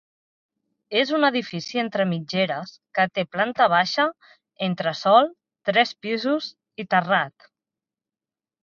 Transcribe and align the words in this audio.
És 1.01 1.11
un 1.17 1.27
edifici 1.27 1.81
entre 1.81 2.07
mitgeres 2.13 2.73
que 2.99 3.07
té 3.19 3.27
planta 3.37 3.69
baixa, 3.75 4.07
entresòl, 4.71 5.31
tres 5.71 5.95
pisos 6.07 6.53
i 6.87 6.91
terrat. 6.97 7.53